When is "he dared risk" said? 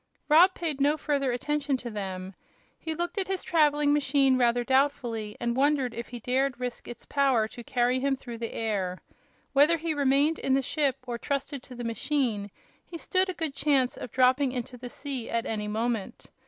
6.07-6.87